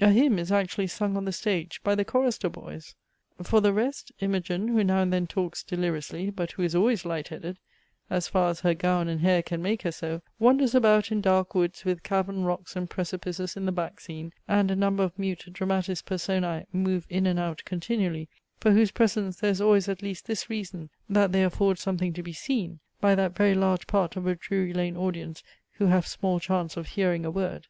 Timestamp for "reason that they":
20.48-21.44